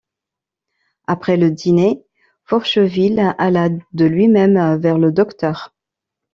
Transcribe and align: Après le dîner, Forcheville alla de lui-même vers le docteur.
Après 1.05 1.37
le 1.37 1.51
dîner, 1.51 2.03
Forcheville 2.45 3.35
alla 3.37 3.69
de 3.93 4.05
lui-même 4.05 4.79
vers 4.79 4.97
le 4.97 5.11
docteur. 5.11 5.75